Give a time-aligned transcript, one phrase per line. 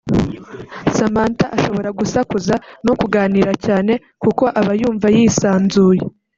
[0.97, 2.55] Samantha ashobora gusakuza
[2.85, 3.93] no kuganira cyane
[4.23, 6.03] kuko aba yumva yisanzuye